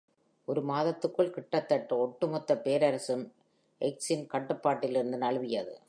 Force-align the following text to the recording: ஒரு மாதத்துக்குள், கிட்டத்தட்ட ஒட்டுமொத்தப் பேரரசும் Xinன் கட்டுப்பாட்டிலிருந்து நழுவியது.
ஒரு 0.45 0.61
மாதத்துக்குள், 0.61 1.29
கிட்டத்தட்ட 1.29 1.95
ஒட்டுமொத்தப் 1.95 2.67
பேரரசும் 2.67 3.31
Xinன் 3.81 4.27
கட்டுப்பாட்டிலிருந்து 4.27 5.17
நழுவியது. 5.17 5.75